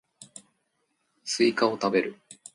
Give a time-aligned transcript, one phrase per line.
[1.25, 2.19] スイカを食べる